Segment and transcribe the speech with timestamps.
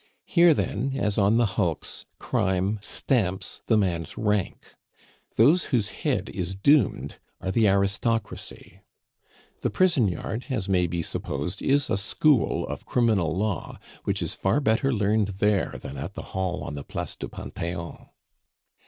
[0.25, 4.73] Here, then, as on the hulks, crime stamps the man's rank.
[5.35, 8.81] Those whose head is doomed are the aristocracy.
[9.61, 14.33] The prison yard, as may be supposed, is a school of criminal law, which is
[14.33, 18.09] far better learned there than at the Hall on the Place du Pantheon.